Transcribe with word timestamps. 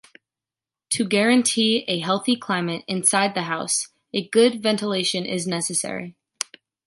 To 0.93 1.05
guarantee 1.05 1.85
a 1.87 1.99
healthy 1.99 2.35
climate 2.35 2.83
inside 2.87 3.35
the 3.35 3.43
house, 3.43 3.89
a 4.11 4.27
good 4.29 4.59
ventilation 4.63 5.27
is 5.27 5.45
necessary. 5.45 6.15